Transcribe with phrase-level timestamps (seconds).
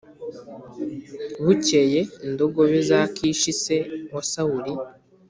[1.43, 3.75] Bukeye indogobe za Kishi se
[4.13, 4.73] wa Sawuli